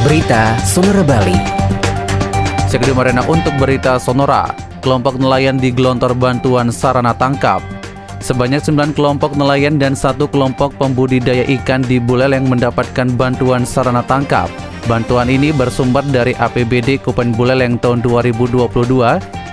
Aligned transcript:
Berita 0.00 0.56
Sonora 0.64 1.04
Bali. 1.04 1.36
Segede 2.72 2.96
Marena 2.96 3.20
untuk 3.28 3.52
berita 3.60 4.00
Sonora, 4.00 4.48
kelompok 4.80 5.20
nelayan 5.20 5.60
digelontor 5.60 6.16
bantuan 6.16 6.72
sarana 6.72 7.12
tangkap. 7.12 7.60
Sebanyak 8.24 8.64
9 8.64 8.96
kelompok 8.96 9.36
nelayan 9.36 9.76
dan 9.76 9.92
satu 9.92 10.24
kelompok 10.24 10.72
pembudidaya 10.80 11.44
ikan 11.60 11.84
di 11.84 12.00
Buleleng 12.00 12.48
mendapatkan 12.48 13.12
bantuan 13.12 13.68
sarana 13.68 14.00
tangkap. 14.00 14.48
Bantuan 14.88 15.28
ini 15.28 15.52
bersumber 15.52 16.00
dari 16.08 16.32
APBD 16.32 16.96
Kupen 17.04 17.36
Buleleng 17.36 17.76
tahun 17.76 18.00
2022 18.00 18.72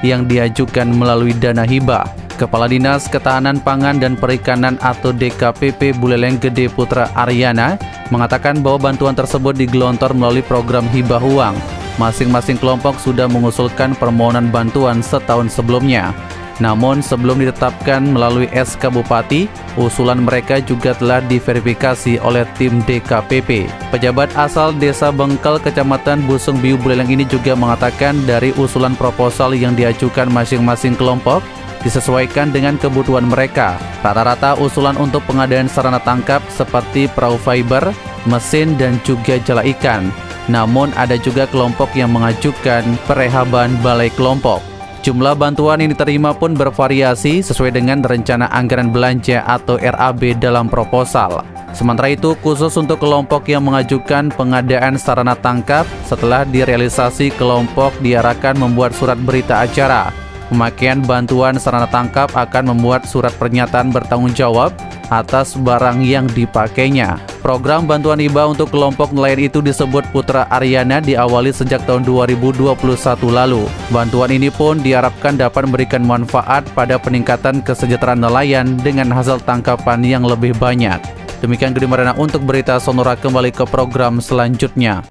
yang 0.07 0.31
diajukan 0.31 0.87
melalui 0.87 1.35
dana 1.35 1.67
hibah. 1.67 2.07
Kepala 2.39 2.71
Dinas 2.71 3.11
Ketahanan 3.11 3.59
Pangan 3.59 3.99
dan 3.99 4.15
Perikanan 4.15 4.79
atau 4.79 5.11
DKPP 5.11 5.99
Buleleng 5.99 6.39
Gede 6.39 6.71
Putra 6.71 7.11
Aryana 7.19 7.96
mengatakan 8.09 8.59
bahwa 8.63 8.91
bantuan 8.91 9.15
tersebut 9.15 9.57
digelontor 9.57 10.13
melalui 10.15 10.45
program 10.45 10.85
hibah 10.89 11.21
uang. 11.21 11.55
Masing-masing 11.97 12.61
kelompok 12.61 12.97
sudah 13.01 13.25
mengusulkan 13.25 13.97
permohonan 13.97 14.53
bantuan 14.53 15.01
setahun 15.01 15.49
sebelumnya. 15.49 16.13
Namun 16.57 17.05
sebelum 17.05 17.37
ditetapkan 17.37 18.01
melalui 18.01 18.49
SK 18.49 18.89
Bupati, 18.89 19.45
usulan 19.77 20.25
mereka 20.25 20.57
juga 20.57 20.97
telah 20.97 21.21
diverifikasi 21.21 22.17
oleh 22.25 22.49
tim 22.57 22.81
DKPP. 22.81 23.69
Pejabat 23.93 24.33
asal 24.33 24.73
Desa 24.73 25.13
Bengkel 25.13 25.61
Kecamatan 25.61 26.25
Busung 26.25 26.57
Biu 26.57 26.73
Buleleng 26.81 27.13
ini 27.13 27.29
juga 27.29 27.53
mengatakan 27.53 28.17
dari 28.25 28.57
usulan 28.57 28.97
proposal 28.97 29.53
yang 29.53 29.77
diajukan 29.77 30.33
masing-masing 30.33 30.97
kelompok, 30.97 31.45
disesuaikan 31.85 32.49
dengan 32.53 32.79
kebutuhan 32.79 33.25
mereka. 33.27 33.77
Rata-rata 34.01 34.57
usulan 34.57 34.97
untuk 34.97 35.25
pengadaan 35.29 35.69
sarana 35.69 36.01
tangkap 36.01 36.41
seperti 36.53 37.09
perahu 37.11 37.37
fiber, 37.41 37.91
mesin, 38.25 38.77
dan 38.79 38.97
juga 39.05 39.37
jala 39.41 39.65
ikan. 39.77 40.09
Namun 40.47 40.95
ada 40.95 41.19
juga 41.19 41.43
kelompok 41.47 41.91
yang 41.93 42.11
mengajukan 42.15 42.83
perehaban 43.05 43.75
balai 43.83 44.07
kelompok. 44.15 44.63
Jumlah 45.03 45.39
bantuan 45.39 45.79
yang 45.79 45.95
diterima 45.95 46.35
pun 46.35 46.51
bervariasi 46.51 47.39
sesuai 47.39 47.71
dengan 47.71 48.03
rencana 48.03 48.51
anggaran 48.51 48.91
belanja 48.91 49.39
atau 49.47 49.79
RAB 49.79 50.35
dalam 50.35 50.67
proposal. 50.67 51.47
Sementara 51.71 52.11
itu, 52.11 52.35
khusus 52.43 52.75
untuk 52.75 52.99
kelompok 52.99 53.47
yang 53.47 53.63
mengajukan 53.63 54.33
pengadaan 54.35 54.99
sarana 54.99 55.37
tangkap, 55.37 55.87
setelah 56.03 56.43
direalisasi 56.43 57.31
kelompok 57.39 57.95
diarahkan 58.03 58.57
membuat 58.59 58.91
surat 58.97 59.15
berita 59.15 59.63
acara 59.63 60.26
Pemakaian 60.47 61.03
bantuan 61.03 61.59
sarana 61.59 61.91
tangkap 61.91 62.31
akan 62.31 62.71
membuat 62.71 63.03
surat 63.03 63.35
pernyataan 63.35 63.91
bertanggung 63.91 64.31
jawab 64.31 64.71
atas 65.11 65.55
barang 65.59 66.03
yang 66.03 66.27
dipakainya. 66.31 67.19
Program 67.43 67.87
bantuan 67.87 68.19
IBA 68.19 68.55
untuk 68.55 68.71
kelompok 68.71 69.15
nelayan 69.15 69.47
itu 69.47 69.59
disebut 69.63 70.03
Putra 70.11 70.47
Aryana 70.51 70.99
diawali 70.99 71.51
sejak 71.51 71.83
tahun 71.87 72.03
2021 72.03 72.75
lalu. 73.27 73.63
Bantuan 73.91 74.31
ini 74.31 74.51
pun 74.51 74.79
diharapkan 74.83 75.39
dapat 75.39 75.67
memberikan 75.67 76.03
manfaat 76.03 76.67
pada 76.75 76.99
peningkatan 76.99 77.63
kesejahteraan 77.63 78.19
nelayan 78.19 78.75
dengan 78.79 79.11
hasil 79.11 79.43
tangkapan 79.47 80.03
yang 80.03 80.23
lebih 80.27 80.55
banyak. 80.59 80.99
Demikian 81.39 81.71
Gede 81.71 81.87
untuk 82.17 82.41
berita 82.43 82.81
Sonora 82.81 83.13
kembali 83.13 83.53
ke 83.53 83.63
program 83.69 84.19
selanjutnya. 84.19 85.05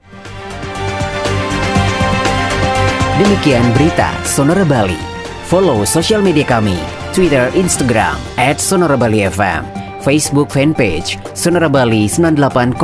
Demikian 3.16 3.64
berita 3.72 4.12
Sonora 4.28 4.66
Bali. 4.66 5.15
Follow 5.46 5.86
sosial 5.86 6.26
media 6.26 6.42
kami, 6.42 6.74
Twitter, 7.14 7.46
Instagram, 7.54 8.18
at 8.34 8.58
Sonora 8.58 8.98
Bali 8.98 9.22
FM, 9.30 9.62
Facebook 10.02 10.50
fanpage 10.50 11.22
Sonora 11.38 11.70
Bali 11.70 12.10
98,9 12.10 12.74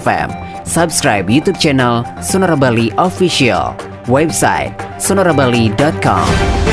FM, 0.00 0.28
subscribe 0.64 1.28
YouTube 1.28 1.60
channel 1.60 2.00
Sonora 2.24 2.56
Bali 2.56 2.88
Official, 2.96 3.76
website 4.08 4.72
sonorabali.com. 4.96 6.69